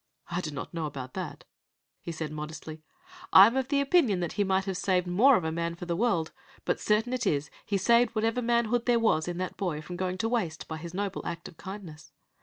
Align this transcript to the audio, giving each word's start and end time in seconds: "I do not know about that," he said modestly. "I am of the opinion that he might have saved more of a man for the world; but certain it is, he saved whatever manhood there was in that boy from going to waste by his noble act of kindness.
"I 0.31 0.41
do 0.41 0.49
not 0.49 0.73
know 0.73 0.87
about 0.87 1.13
that," 1.13 1.43
he 2.01 2.11
said 2.11 2.31
modestly. 2.31 2.81
"I 3.31 3.45
am 3.45 3.55
of 3.55 3.67
the 3.67 3.79
opinion 3.81 4.19
that 4.21 4.31
he 4.31 4.43
might 4.43 4.65
have 4.65 4.77
saved 4.77 5.05
more 5.05 5.35
of 5.35 5.43
a 5.43 5.51
man 5.51 5.75
for 5.75 5.85
the 5.85 5.95
world; 5.95 6.31
but 6.65 6.79
certain 6.79 7.13
it 7.13 7.27
is, 7.27 7.51
he 7.67 7.77
saved 7.77 8.15
whatever 8.15 8.41
manhood 8.41 8.87
there 8.87 8.97
was 8.97 9.27
in 9.27 9.37
that 9.37 9.57
boy 9.57 9.79
from 9.79 9.97
going 9.97 10.17
to 10.17 10.27
waste 10.29 10.67
by 10.67 10.77
his 10.77 10.95
noble 10.95 11.23
act 11.27 11.47
of 11.47 11.55
kindness. 11.57 12.11